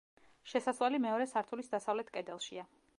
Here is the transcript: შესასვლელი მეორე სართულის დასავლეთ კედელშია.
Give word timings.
შესასვლელი 0.53 1.01
მეორე 1.05 1.29
სართულის 1.35 1.73
დასავლეთ 1.77 2.13
კედელშია. 2.19 2.71